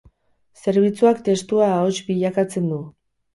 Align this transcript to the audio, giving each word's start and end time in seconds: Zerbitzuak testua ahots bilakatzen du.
Zerbitzuak 0.61 1.21
testua 1.27 1.67
ahots 1.75 1.93
bilakatzen 2.09 2.67
du. 2.73 2.81